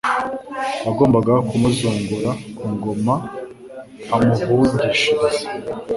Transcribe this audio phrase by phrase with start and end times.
[0.85, 3.15] wagombaga kumuzungura ku ngoma
[4.13, 5.45] amuhungishiriza